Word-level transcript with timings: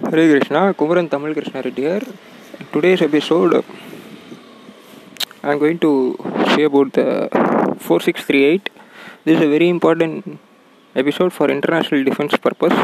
Hare 0.00 0.28
Krishna, 0.28 0.74
Kumaran 0.74 1.08
Tamil 1.08 1.34
Krishna 1.34 1.62
Reddy 1.62 1.82
here. 1.82 2.02
Today's 2.72 3.00
episode, 3.00 3.64
I'm 5.44 5.60
going 5.60 5.78
to 5.78 6.16
say 6.48 6.64
about 6.64 6.92
the 6.94 7.28
4638. 7.78 8.70
This 9.24 9.36
is 9.38 9.44
a 9.44 9.48
very 9.48 9.68
important 9.68 10.40
episode 10.96 11.32
for 11.32 11.48
international 11.48 12.02
defense 12.02 12.36
purpose. 12.36 12.74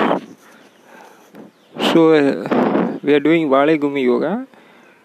So, 1.93 2.15
uh, 2.15 2.99
we 3.03 3.13
are 3.13 3.21
doing 3.21 3.51
Vale 3.51 3.77
Gumi 3.77 4.05
Yoga, 4.05 4.47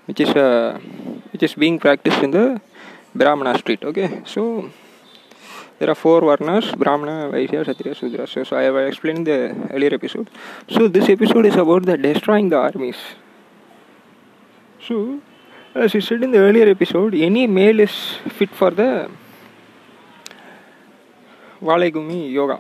which 0.06 0.20
is 0.20 0.30
uh, 0.30 0.78
which 1.32 1.42
is 1.42 1.56
being 1.56 1.80
practiced 1.80 2.22
in 2.22 2.30
the 2.30 2.62
Brahmana 3.16 3.58
street. 3.58 3.84
Okay, 3.84 4.22
so 4.26 4.70
there 5.80 5.90
are 5.90 5.96
four 5.96 6.22
varnas 6.22 6.68
brahmana 6.82 7.16
vaishya 7.34 7.64
kshatriya 7.64 7.96
sudra 8.02 8.28
so, 8.28 8.44
so 8.44 8.58
i 8.58 8.64
have 8.64 8.78
explained 8.78 9.20
in 9.20 9.24
the 9.26 9.74
earlier 9.74 9.94
episode. 9.94 10.30
So 10.70 10.88
this 10.88 11.10
episode 11.10 11.46
is 11.46 11.56
about 11.56 11.86
the 11.86 11.98
destroying 11.98 12.50
the 12.50 12.58
armies. 12.58 12.96
So 14.88 15.20
as 15.74 15.96
I 15.96 16.00
said 16.00 16.24
in 16.24 16.32
the 16.32 16.40
earlier 16.40 16.70
episode 16.70 17.14
any 17.16 17.46
male 17.48 17.80
is 17.82 17.96
fit 18.38 18.50
for 18.50 18.72
the 18.72 19.10
valegumi 21.62 22.32
yoga. 22.32 22.60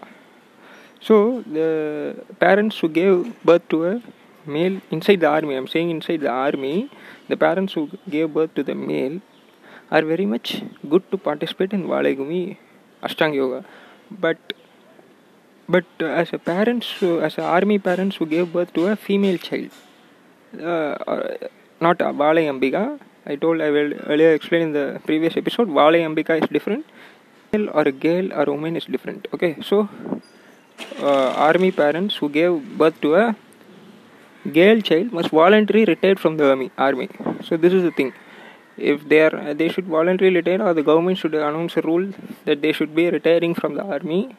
So 0.99 1.41
the 1.41 2.15
parents 2.39 2.79
who 2.79 2.89
gave 2.89 3.43
birth 3.43 3.69
to 3.69 3.85
a 3.85 4.01
male 4.47 4.79
inside 4.91 5.19
the 5.19 5.27
army 5.27 5.55
i'm 5.55 5.67
saying 5.67 5.89
inside 5.89 6.21
the 6.21 6.29
army 6.29 6.89
the 7.29 7.37
parents 7.45 7.73
who 7.73 7.89
gave 8.09 8.33
birth 8.33 8.53
to 8.53 8.63
the 8.63 8.75
male 8.75 9.19
are 9.91 10.03
very 10.03 10.25
much 10.25 10.61
good 10.89 11.03
to 11.11 11.17
participate 11.17 11.73
in 11.73 11.83
valegumi 11.93 12.57
Ashtanga 13.07 13.35
Yoga. 13.35 13.65
But 14.11 14.37
but 15.67 15.85
uh, 15.99 16.05
as 16.05 16.33
a 16.33 16.37
parents, 16.37 16.93
uh, 17.01 17.17
as 17.17 17.37
a 17.37 17.43
army 17.43 17.79
parents 17.79 18.17
who 18.17 18.25
gave 18.25 18.53
birth 18.53 18.73
to 18.73 18.87
a 18.87 18.95
female 18.95 19.37
child, 19.37 19.69
uh, 20.61 20.95
not 21.81 21.97
Valai 21.99 22.45
Ambika. 22.53 22.99
I 23.25 23.35
told 23.35 23.61
I 23.61 23.71
will 23.71 23.93
earlier 24.07 24.33
explain 24.33 24.61
in 24.67 24.73
the 24.73 25.01
previous 25.05 25.35
episode. 25.35 25.67
Valai 25.69 26.01
Ambika 26.09 26.41
is 26.41 26.47
different. 26.49 26.85
Male 27.53 27.69
or 27.71 27.81
a 27.81 27.91
girl 27.91 28.31
or 28.33 28.43
a 28.43 28.51
woman 28.51 28.75
is 28.75 28.85
different. 28.85 29.27
Okay, 29.33 29.57
so 29.61 29.89
uh, 30.99 31.29
army 31.49 31.71
parents 31.71 32.15
who 32.17 32.29
gave 32.29 32.77
birth 32.77 32.99
to 33.01 33.15
a 33.15 33.35
girl 34.53 34.79
child 34.81 35.11
must 35.11 35.29
voluntarily 35.29 35.85
retire 35.85 36.15
from 36.15 36.37
the 36.37 36.49
army. 36.49 36.69
Army. 36.77 37.09
So 37.43 37.57
this 37.57 37.73
is 37.73 37.81
the 37.81 37.91
thing 37.91 38.13
if 38.77 39.07
they 39.07 39.21
are 39.21 39.35
uh, 39.35 39.53
they 39.53 39.69
should 39.69 39.85
voluntarily 39.85 40.37
retire 40.37 40.61
or 40.61 40.73
the 40.73 40.83
government 40.83 41.17
should 41.17 41.33
announce 41.33 41.77
a 41.77 41.81
rule 41.81 42.11
that 42.45 42.61
they 42.61 42.71
should 42.71 42.93
be 42.95 43.09
retiring 43.09 43.55
from 43.55 43.75
the 43.75 43.83
army. 43.83 44.35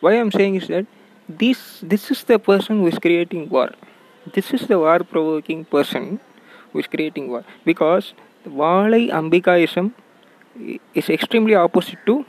Why 0.00 0.12
i'm 0.14 0.30
saying 0.30 0.54
is 0.54 0.68
that 0.68 0.86
this 1.28 1.80
this 1.82 2.10
is 2.10 2.24
the 2.24 2.38
person 2.38 2.80
who 2.80 2.86
is 2.86 2.98
creating 2.98 3.48
war. 3.48 3.70
This 4.34 4.52
is 4.52 4.66
the 4.66 4.78
war 4.78 5.00
provoking 5.00 5.64
person 5.64 6.20
who 6.72 6.78
is 6.78 6.86
creating 6.86 7.28
war. 7.28 7.44
Because 7.64 8.14
Valai 8.46 9.10
Ambikaism 9.10 9.92
is 10.94 11.08
extremely 11.08 11.54
opposite 11.54 11.98
to 12.06 12.24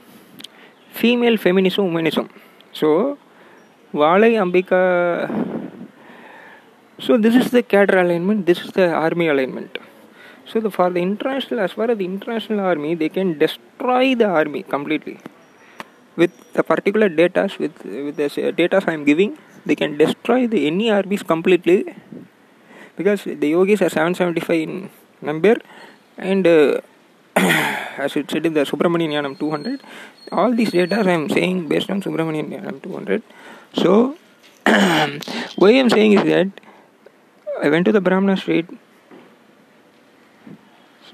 female 0.90 1.36
feminism 1.36 1.86
womanism. 1.86 2.28
So 2.72 3.18
Valai 3.94 4.32
Ambika 4.44 4.80
so 6.98 7.16
this 7.16 7.34
is 7.34 7.50
the 7.50 7.62
cadre 7.62 8.02
alignment 8.02 8.44
this 8.44 8.60
is 8.60 8.72
the 8.72 8.86
army 8.92 9.28
alignment 9.28 9.78
so 10.50 10.58
the, 10.58 10.70
for 10.70 10.90
the 10.90 11.00
international, 11.00 11.60
as 11.60 11.72
far 11.72 11.90
as 11.90 11.98
the 11.98 12.04
international 12.04 12.60
army, 12.60 12.94
they 12.94 13.08
can 13.08 13.38
destroy 13.38 14.14
the 14.14 14.26
army 14.26 14.62
completely. 14.64 15.18
With 16.16 16.32
the 16.54 16.64
particular 16.64 17.08
data, 17.08 17.48
with 17.58 17.84
with 17.84 18.16
the 18.16 18.52
data 18.52 18.82
I 18.86 18.92
am 18.92 19.04
giving, 19.04 19.38
they 19.64 19.76
can 19.76 19.96
destroy 19.96 20.46
the 20.48 20.66
any 20.66 20.90
armies 20.90 21.22
completely. 21.22 21.94
Because 22.96 23.24
the 23.24 23.48
yogis 23.48 23.80
are 23.80 23.88
775 23.88 24.60
in 24.60 24.90
number, 25.22 25.56
and 26.18 26.46
uh, 26.46 26.80
as 27.36 28.16
it 28.16 28.30
said 28.30 28.44
in 28.44 28.54
the 28.54 28.62
Subramanian 28.62 29.12
Yanam 29.16 29.38
200, 29.38 29.80
all 30.32 30.52
these 30.52 30.72
data 30.72 30.96
I 30.96 31.12
am 31.12 31.28
saying 31.28 31.68
based 31.68 31.90
on 31.90 32.02
Subramanian 32.02 32.50
Yanam 32.50 32.82
200. 32.82 33.22
So, 33.74 34.16
what 34.64 35.70
I 35.70 35.78
am 35.84 35.90
saying 35.90 36.12
is 36.14 36.24
that 36.24 36.48
I 37.62 37.68
went 37.70 37.84
to 37.86 37.92
the 37.92 38.00
Brahmana 38.00 38.36
street 38.36 38.66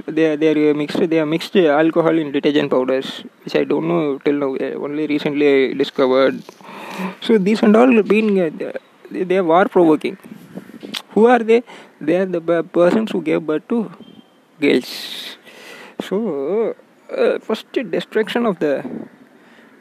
they 0.06 0.32
are, 0.32 0.36
they 0.36 0.68
are 0.70 0.74
mixed 0.74 1.08
they 1.10 1.18
are 1.18 1.26
mixed 1.26 1.56
alcohol 1.56 2.16
in 2.18 2.32
detergent 2.32 2.70
powders 2.70 3.24
which 3.44 3.56
I 3.56 3.64
don't 3.64 3.88
know 3.88 4.18
till 4.18 4.34
now. 4.34 4.56
Only 4.84 5.06
recently 5.06 5.70
I 5.70 5.72
discovered. 5.74 6.42
So 7.20 7.38
these 7.38 7.62
and 7.62 7.76
all 7.76 8.02
been 8.02 8.34
they 9.10 9.36
are 9.38 9.44
war 9.44 9.66
provoking 9.68 10.18
who 11.16 11.26
are 11.26 11.38
they? 11.38 11.62
They 12.00 12.16
are 12.20 12.26
the 12.26 12.62
persons 12.62 13.10
who 13.12 13.22
gave 13.22 13.46
birth 13.46 13.66
to 13.68 13.90
girls. 14.60 15.36
So 16.06 16.76
uh, 17.10 17.38
first 17.38 17.72
destruction 17.72 18.44
of 18.44 18.58
the 18.58 18.84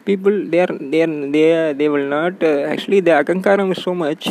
people 0.05 0.35
they 0.51 0.61
are 0.61 0.67
they 0.67 1.01
are 1.03 1.31
they, 1.35 1.45
are, 1.53 1.73
they 1.73 1.89
will 1.89 2.07
not 2.07 2.41
uh, 2.41 2.59
actually 2.73 3.01
the 3.01 3.11
akankaram 3.11 3.71
is 3.75 3.83
so 3.83 3.93
much 3.93 4.29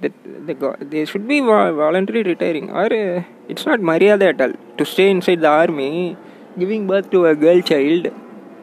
that 0.00 0.90
they, 0.90 1.04
should 1.04 1.26
be 1.26 1.40
voluntarily 1.40 2.22
retiring. 2.22 2.70
Or 2.70 2.86
uh, 2.86 3.22
it's 3.48 3.66
not 3.66 3.80
maryada 3.80 4.28
at 4.34 4.40
all. 4.40 4.52
To 4.78 4.84
stay 4.84 5.10
inside 5.10 5.40
the 5.40 5.48
army 5.48 6.16
giving 6.58 6.86
birth 6.86 7.10
to 7.10 7.26
a 7.26 7.34
girl 7.34 7.60
child 7.60 8.08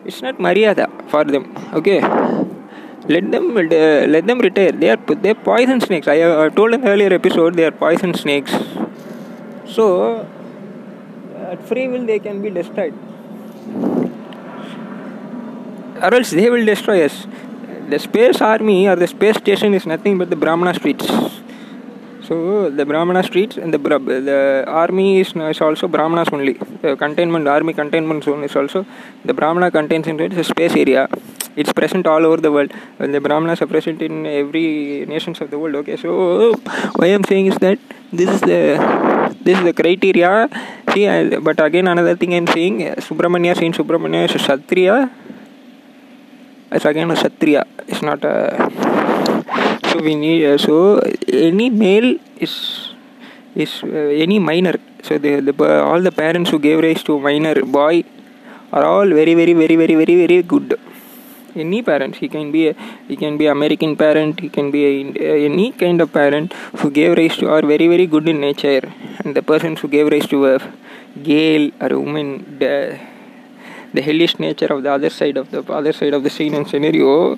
it's 0.05 0.21
not 0.21 0.37
maryada 0.37 0.87
for 1.09 1.23
them. 1.23 1.45
Okay? 1.73 1.99
Let 3.13 3.31
them 3.31 3.57
uh, 3.57 4.07
let 4.15 4.25
them 4.27 4.39
retire. 4.39 4.71
They 4.71 4.89
are 4.89 4.97
they 5.25 5.33
poison 5.33 5.81
snakes. 5.81 6.07
I 6.07 6.15
have 6.17 6.55
told 6.55 6.73
in 6.73 6.87
earlier 6.87 7.13
episode 7.13 7.55
they 7.55 7.65
are 7.65 7.71
poison 7.71 8.13
snakes. 8.13 8.53
So 9.65 10.27
at 11.53 11.67
free 11.67 11.87
will 11.87 12.05
they 12.05 12.19
can 12.19 12.41
be 12.41 12.49
destroyed. 12.49 12.93
Or 16.01 16.13
else 16.13 16.31
they 16.31 16.49
will 16.49 16.65
destroy 16.65 17.05
us 17.05 17.25
the 17.89 17.99
space 17.99 18.41
army 18.41 18.87
or 18.87 18.95
the 18.95 19.07
space 19.07 19.37
station 19.37 19.73
is 19.73 19.85
nothing 19.85 20.17
but 20.17 20.29
the 20.29 20.35
Brahmana 20.35 20.73
streets. 20.73 21.07
So 22.27 22.71
the 22.71 22.85
Brahmana 22.85 23.21
streets 23.21 23.57
and 23.57 23.71
the 23.71 23.77
the 23.77 24.63
army 24.67 25.19
is, 25.19 25.33
is 25.35 25.61
also 25.61 25.87
Brahmanas 25.87 26.29
only. 26.31 26.53
The 26.81 26.95
containment 26.95 27.47
army 27.47 27.73
containment 27.73 28.23
zone 28.23 28.43
is 28.43 28.55
also 28.55 28.85
the 29.23 29.33
Brahmana 29.33 29.69
contains 29.69 30.07
into 30.07 30.23
it 30.23 30.33
is 30.33 30.39
a 30.39 30.43
space 30.43 30.75
area. 30.75 31.07
It's 31.55 31.71
present 31.71 32.07
all 32.07 32.25
over 32.25 32.37
the 32.37 32.51
world. 32.51 32.71
And 32.97 33.13
the 33.13 33.21
Brahmanas 33.21 33.61
are 33.61 33.67
present 33.67 34.01
in 34.01 34.25
every 34.25 35.05
nations 35.05 35.39
of 35.39 35.51
the 35.51 35.59
world. 35.59 35.75
Okay, 35.75 35.97
so 35.97 36.55
why 36.95 37.07
I'm 37.07 37.23
saying 37.23 37.45
is 37.47 37.57
that 37.57 37.77
this 38.11 38.29
is 38.29 38.41
the 38.41 38.61
this 39.41 39.59
is 39.59 39.63
the 39.63 39.73
criteria. 39.73 40.49
See, 40.93 41.05
but 41.37 41.59
again 41.59 41.87
another 41.87 42.15
thing 42.15 42.33
I'm 42.33 42.47
saying 42.47 42.79
Subramanya 43.09 43.55
saying 43.55 43.73
Subramanya 43.73 44.25
is 44.25 44.35
a 44.35 44.57
it's 46.75 46.85
again 46.85 47.09
a 47.11 47.15
Kshatriya. 47.15 47.65
It's 47.87 48.01
not 48.01 48.23
a. 48.23 48.35
So 49.89 50.01
we 50.01 50.15
need. 50.15 50.45
Uh, 50.45 50.57
so 50.57 50.99
any 51.27 51.69
male 51.69 52.19
is 52.45 52.53
is 53.55 53.81
uh, 53.83 54.23
any 54.25 54.39
minor. 54.39 54.75
So 55.03 55.17
the, 55.17 55.37
all 55.89 56.01
the 56.01 56.11
parents 56.11 56.49
who 56.49 56.59
gave 56.59 56.79
rise 56.79 57.03
to 57.03 57.19
minor 57.19 57.55
boy 57.63 58.03
are 58.73 58.83
all 58.83 59.07
very 59.07 59.35
very 59.35 59.53
very 59.53 59.75
very 59.75 59.95
very 59.95 60.15
very 60.25 60.41
good. 60.43 60.79
Any 61.55 61.81
parents, 61.81 62.17
he 62.17 62.27
can 62.27 62.51
be 62.51 62.73
he 63.07 63.15
can 63.15 63.37
be 63.37 63.47
American 63.47 63.95
parent, 63.95 64.41
he 64.41 64.49
can 64.49 64.71
be 64.71 64.81
a, 64.85 65.45
any 65.45 65.71
kind 65.71 66.01
of 66.01 66.11
parent 66.11 66.51
who 66.79 66.91
gave 66.91 67.17
rise 67.17 67.37
to 67.37 67.49
are 67.49 67.61
very 67.61 67.87
very 67.87 68.07
good 68.07 68.27
in 68.27 68.41
nature, 68.41 68.81
and 69.23 69.33
the 69.33 69.41
persons 69.41 69.79
who 69.79 69.87
gave 69.87 70.11
rise 70.11 70.27
to 70.27 70.45
a 70.53 70.59
girl 71.23 71.71
or 71.79 71.93
a 71.93 71.99
woman. 71.99 72.29
The 73.95 74.01
hellish 74.01 74.37
nature 74.39 74.71
of 74.75 74.83
the 74.83 74.91
other 74.91 75.09
side 75.09 75.37
of 75.37 75.51
the 75.51 75.61
other 75.79 75.93
side 75.93 76.13
of 76.17 76.23
the 76.23 76.29
scene 76.37 76.53
and 76.59 76.67
scenario 76.67 77.37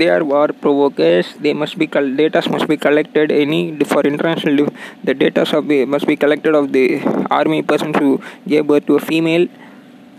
they 0.00 0.08
are 0.14 0.22
war 0.30 0.48
provokers 0.64 1.26
they 1.44 1.52
must 1.60 1.78
be 1.78 1.86
data 1.86 2.42
must 2.54 2.66
be 2.72 2.76
collected 2.76 3.32
any 3.32 3.60
for 3.92 4.02
international 4.10 4.68
the 5.04 5.14
data 5.14 5.44
must 5.94 6.06
be 6.06 6.16
collected 6.16 6.54
of 6.60 6.72
the 6.72 6.84
army 7.30 7.62
persons 7.62 7.96
who 7.96 8.20
gave 8.46 8.66
birth 8.66 8.86
to 8.86 8.96
a 8.96 9.00
female. 9.00 9.48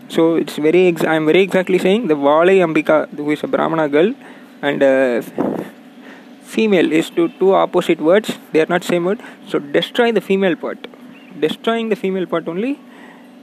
So 0.09 0.35
it's 0.35 0.57
very 0.57 0.87
ex- 0.87 1.05
i'm 1.05 1.25
very 1.25 1.41
exactly 1.41 1.79
saying 1.85 2.07
the 2.07 2.15
Valai 2.15 2.57
ambika 2.67 2.97
who 3.17 3.31
is 3.31 3.43
a 3.43 3.47
brahmana 3.47 3.87
girl 3.95 4.13
and 4.61 4.83
uh, 4.83 5.21
female 6.55 6.91
is 6.91 7.09
two 7.17 7.29
two 7.39 7.53
opposite 7.53 8.01
words 8.01 8.37
they 8.51 8.61
are 8.61 8.71
not 8.75 8.83
same 8.83 9.05
word. 9.05 9.19
So 9.47 9.59
destroy 9.59 10.11
the 10.11 10.21
female 10.21 10.55
part. 10.55 10.87
Destroying 11.39 11.89
the 11.89 11.95
female 11.95 12.25
part 12.25 12.47
only 12.47 12.79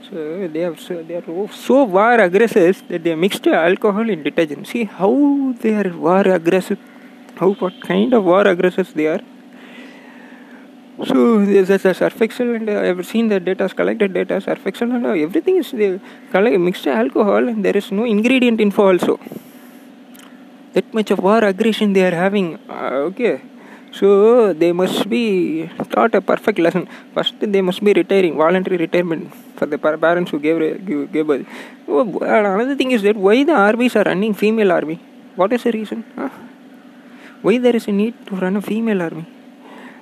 so 0.09 0.47
they 0.47 0.61
have 0.61 0.79
so 0.79 1.03
they 1.03 1.15
are 1.15 1.49
so 1.51 1.83
war 1.83 2.15
aggressive 2.15 2.81
that 2.89 3.03
they 3.03 3.15
mixed 3.15 3.47
alcohol 3.47 4.09
in 4.09 4.23
detergent. 4.23 4.67
See 4.67 4.85
how 4.85 5.53
they 5.61 5.73
are 5.73 5.89
war 5.89 6.21
aggressive. 6.21 6.79
How 7.35 7.51
what 7.53 7.81
kind 7.81 8.13
of 8.13 8.23
war 8.23 8.47
aggressive 8.47 8.93
they 8.93 9.07
are. 9.07 9.21
So 11.05 11.45
there's 11.45 11.69
a 11.69 11.93
surf 11.93 12.21
excel 12.21 12.55
and 12.55 12.69
uh, 12.69 12.81
I've 12.81 13.05
seen 13.05 13.27
the 13.27 13.39
data 13.39 13.69
collected 13.69 14.13
data 14.13 14.41
surf 14.41 14.65
excel 14.65 14.91
and 14.91 15.05
uh, 15.05 15.09
everything 15.09 15.57
is 15.57 15.71
they 15.71 15.99
collect 16.31 16.59
mixed 16.59 16.87
alcohol 16.87 17.47
and 17.47 17.63
there 17.63 17.77
is 17.77 17.91
no 17.91 18.03
ingredient 18.05 18.59
info 18.59 18.87
also. 18.87 19.19
That 20.73 20.91
much 20.93 21.11
of 21.11 21.19
war 21.19 21.43
aggression 21.43 21.93
they 21.93 22.05
are 22.07 22.15
having. 22.15 22.57
Uh, 22.69 23.09
okay. 23.09 23.41
So 23.99 24.53
they 24.53 24.71
must 24.73 25.09
be 25.09 25.69
taught 25.91 26.13
a 26.13 26.21
perfect 26.21 26.59
lesson. 26.59 26.87
First, 27.13 27.35
they 27.39 27.61
must 27.61 27.83
be 27.83 27.93
retiring, 27.93 28.35
voluntary 28.37 28.77
retirement 28.77 29.33
for 29.57 29.65
the 29.65 29.77
parents 29.77 30.31
who 30.31 30.39
gave 30.39 30.59
gave, 30.85 31.27
birth. 31.27 31.45
Oh, 31.87 32.03
another 32.19 32.75
thing 32.75 32.91
is 32.91 33.01
that 33.07 33.15
why 33.15 33.43
the 33.43 33.53
armies 33.53 33.95
are 33.95 34.03
running 34.03 34.33
female 34.33 34.71
army? 34.71 34.99
What 35.35 35.53
is 35.53 35.63
the 35.63 35.71
reason? 35.71 36.03
Huh? 36.15 36.29
Why 37.41 37.57
there 37.57 37.75
is 37.75 37.87
a 37.87 37.91
need 37.91 38.13
to 38.27 38.35
run 38.35 38.55
a 38.57 38.61
female 38.61 39.01
army? 39.01 39.25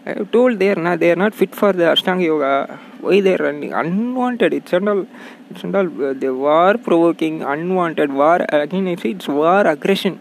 I 0.06 0.14
told 0.36 0.60
they 0.60 0.70
are 0.72 0.82
not 0.88 1.00
they 1.00 1.12
are 1.12 1.22
not 1.24 1.34
fit 1.34 1.56
for 1.56 1.72
the 1.74 1.86
Ashtanga 1.86 2.24
yoga. 2.24 2.80
Why 3.02 3.22
they 3.22 3.36
are 3.36 3.44
running 3.48 3.74
unwanted? 3.74 4.54
It's 4.54 4.72
not 4.72 4.88
all 4.88 5.06
it's 5.50 5.64
uh, 5.64 6.34
war 6.34 6.78
provoking 6.78 7.44
unwanted 7.44 8.12
war. 8.12 8.46
Again, 8.50 8.88
I 8.88 8.98
it's 9.04 9.28
war 9.28 9.66
aggression. 9.66 10.20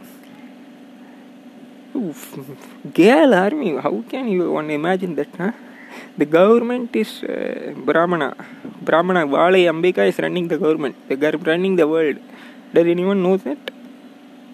Girl 2.92 3.34
army. 3.34 3.76
How 3.76 4.02
can 4.08 4.28
you 4.28 4.52
one 4.52 4.70
imagine 4.70 5.14
that? 5.16 5.28
Huh? 5.36 5.52
The 6.18 6.26
government 6.26 6.94
is 6.96 7.22
uh, 7.22 7.72
Brahmana. 7.76 8.34
Brahmana 8.82 9.26
Valai 9.26 9.64
Ambika 9.72 10.06
is 10.08 10.18
running 10.18 10.48
the 10.48 10.58
government. 10.58 10.96
They 11.08 11.14
are 11.26 11.38
running 11.38 11.76
the 11.76 11.86
world. 11.86 12.18
Does 12.72 12.86
anyone 12.86 13.22
know 13.22 13.36
that? 13.36 13.70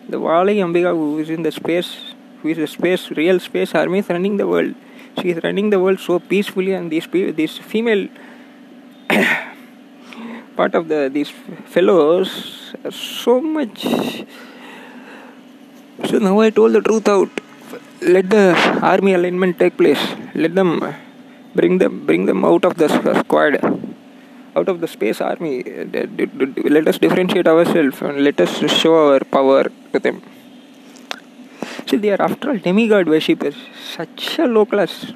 The 0.08 0.18
Valai 0.18 0.56
Ambika 0.56 0.92
who 0.92 1.18
is 1.18 1.30
in 1.30 1.42
the 1.42 1.52
space, 1.52 2.14
who 2.42 2.48
is 2.50 2.58
the 2.58 2.66
space, 2.66 3.10
real 3.10 3.40
space 3.40 3.74
army 3.74 4.00
is 4.00 4.08
running 4.08 4.36
the 4.36 4.46
world 4.46 4.74
she 5.18 5.30
is 5.30 5.42
running 5.42 5.70
the 5.70 5.78
world 5.78 5.98
so 6.00 6.18
peacefully 6.18 6.72
and 6.74 6.90
these 6.90 7.08
these 7.12 7.58
female 7.58 8.08
part 10.56 10.74
of 10.74 10.88
the 10.88 11.10
these 11.12 11.30
fellows 11.66 12.74
are 12.84 12.90
so 12.90 13.40
much 13.40 13.84
so 16.08 16.18
now 16.26 16.34
i 16.46 16.50
told 16.58 16.72
the 16.78 16.82
truth 16.88 17.08
out 17.16 17.32
let 18.16 18.28
the 18.36 18.46
army 18.92 19.12
alignment 19.18 19.58
take 19.62 19.76
place 19.82 20.04
let 20.34 20.54
them 20.60 20.70
bring 21.58 21.76
them 21.82 21.94
bring 22.08 22.24
them 22.30 22.44
out 22.50 22.64
of 22.68 22.74
the 22.82 22.88
squad 23.22 23.54
out 24.58 24.68
of 24.72 24.76
the 24.82 24.88
space 24.96 25.20
army 25.30 25.54
let 26.76 26.86
us 26.92 26.98
differentiate 27.04 27.48
ourselves 27.54 28.02
and 28.02 28.24
let 28.28 28.38
us 28.46 28.52
show 28.80 28.94
our 29.04 29.20
power 29.36 29.64
to 29.92 30.00
them 30.06 30.18
See, 31.90 31.96
they 31.96 32.12
are 32.12 32.22
after 32.22 32.50
all 32.50 32.56
demigod 32.56 33.08
worshippers. 33.08 33.56
Such 33.96 34.38
a 34.38 34.46
low 34.46 34.64
class. 34.64 34.92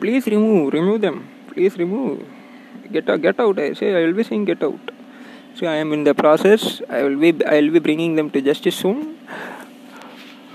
Please 0.00 0.26
remove, 0.26 0.72
remove 0.72 1.00
them. 1.00 1.28
Please 1.48 1.76
remove. 1.76 2.24
Get 2.92 3.10
out, 3.10 3.22
get 3.22 3.40
out. 3.40 3.58
I 3.58 3.72
say, 3.72 3.92
I 3.92 4.06
will 4.06 4.12
be 4.12 4.22
saying 4.22 4.44
get 4.44 4.62
out. 4.62 4.78
See, 5.58 5.66
I 5.66 5.76
am 5.76 5.94
in 5.94 6.04
the 6.04 6.14
process. 6.14 6.82
I 6.90 7.02
will 7.02 7.16
be, 7.16 7.30
I 7.46 7.60
will 7.60 7.70
be 7.70 7.78
bringing 7.78 8.14
them 8.14 8.28
to 8.32 8.42
justice 8.42 8.76
soon. 8.76 9.16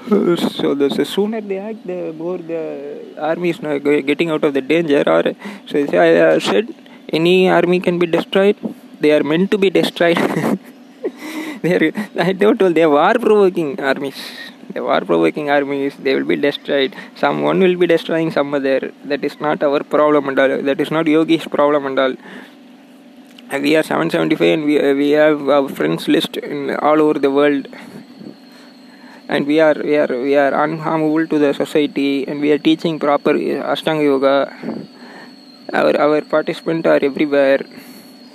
So 0.07 0.75
the, 0.75 1.05
sooner 1.05 1.41
they 1.41 1.57
act, 1.57 1.87
the 1.87 2.13
more 2.13 2.37
the 2.37 3.15
army 3.17 3.49
is 3.49 3.57
getting 4.05 4.29
out 4.29 4.43
of 4.43 4.53
the 4.53 4.61
danger. 4.61 5.03
Or 5.07 5.23
so 5.65 5.79
I 5.99 6.37
said, 6.37 6.75
any 7.09 7.49
army 7.49 7.79
can 7.79 7.97
be 7.97 8.05
destroyed. 8.05 8.57
They 8.99 9.11
are 9.13 9.23
meant 9.23 9.49
to 9.49 9.57
be 9.57 9.71
destroyed. 9.71 10.17
they 11.63 11.75
are, 11.77 11.91
I 12.19 12.33
don't 12.33 12.59
told 12.59 12.75
they 12.75 12.83
are 12.83 12.89
war 12.89 13.15
provoking 13.15 13.79
armies. 13.81 14.21
The 14.71 14.83
war 14.83 15.01
provoking 15.01 15.49
armies, 15.49 15.95
they 15.97 16.13
will 16.13 16.25
be 16.25 16.35
destroyed. 16.35 16.95
Someone 17.15 17.59
will 17.59 17.75
be 17.75 17.87
destroying 17.87 18.29
some 18.29 18.53
other. 18.53 18.91
That 19.05 19.23
is 19.23 19.41
not 19.41 19.63
our 19.63 19.83
problem 19.83 20.29
and 20.29 20.37
all. 20.37 20.61
That 20.61 20.79
is 20.79 20.91
not 20.91 21.07
Yogi's 21.07 21.47
problem 21.47 21.87
and 21.87 21.99
all. 21.99 22.15
We 23.59 23.75
are 23.75 23.83
775 23.83 24.47
and 24.47 24.63
we, 24.63 24.93
we 24.93 25.09
have 25.09 25.49
our 25.49 25.67
friends 25.67 26.07
list 26.07 26.37
in 26.37 26.73
all 26.77 27.01
over 27.01 27.19
the 27.19 27.29
world. 27.29 27.67
And 29.27 29.45
we 29.45 29.59
are 29.59 29.75
we 29.75 29.97
are 29.97 30.07
we 30.07 30.37
are 30.37 30.51
unharmful 30.51 31.29
to 31.31 31.37
the 31.37 31.53
society 31.53 32.25
and 32.25 32.39
we 32.39 32.53
are 32.53 32.57
teaching 32.57 32.97
proper 32.97 33.33
Ashtanga 33.33 34.03
Yoga. 34.03 34.55
Our 35.73 35.99
our 35.99 36.21
participants 36.21 36.87
are 36.87 36.99
everywhere. 37.01 37.59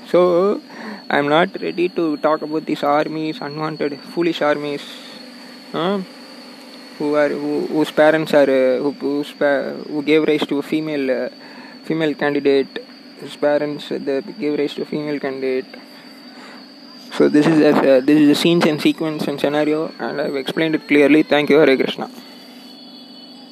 So 0.06 0.60
I 1.08 1.16
am 1.16 1.28
not 1.28 1.62
ready 1.62 1.88
to 1.88 2.19
talk 2.19 2.42
about 2.42 2.66
these 2.66 2.82
armies, 2.82 3.38
unwanted, 3.40 3.98
foolish 3.98 4.42
armies, 4.42 4.82
huh? 5.72 6.00
who 6.98 7.14
are 7.14 7.30
who, 7.30 7.66
whose 7.69 7.90
parents 7.90 8.34
are 8.34 8.50
uh, 8.50 8.82
who 8.82 9.22
who 9.22 10.02
gave 10.02 10.28
rise 10.28 10.46
to 10.46 10.58
a 10.58 10.62
female 10.62 11.10
uh, 11.10 11.28
female 11.84 12.12
candidate. 12.12 12.85
His 13.20 13.36
parents 13.36 13.90
uh, 13.90 13.98
gave 13.98 14.58
rise 14.58 14.74
to 14.74 14.84
female 14.84 15.18
candidate. 15.18 15.66
So 17.12 17.28
this 17.28 17.46
is 17.46 17.60
a, 17.60 18.00
this 18.00 18.20
is 18.20 18.28
a 18.28 18.34
scenes 18.34 18.66
and 18.66 18.80
sequence 18.80 19.26
and 19.26 19.40
scenario, 19.40 19.92
and 19.98 20.20
I've 20.20 20.36
explained 20.36 20.74
it 20.74 20.86
clearly. 20.86 21.22
Thank 21.22 21.48
you, 21.50 21.58
Hare 21.58 21.76
Krishna. 21.76 22.10